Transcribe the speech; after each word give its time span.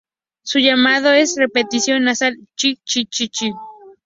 Su 0.41 0.57
llamado 0.57 1.11
es 1.11 1.35
una 1.37 1.45
repetición 1.45 2.03
nasal 2.05 2.35
"ch... 2.55 2.73
ch... 2.73 3.05
ch-ch-ch-ch-ch-ch-ch". 3.05 3.53